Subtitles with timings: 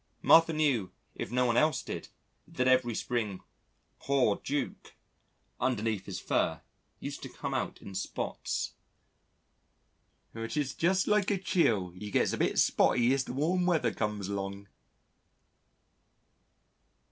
[0.23, 2.07] Martha knew if no one else did
[2.47, 3.39] that every spring
[3.99, 4.95] "Pore 'Duke,"
[5.59, 6.59] underneath his fur,
[6.99, 8.73] used to come out in spots.
[10.33, 14.27] "'Tiz jus' like a cheel 'e gets a bit spotty as the warm weather cums
[14.27, 14.67] along."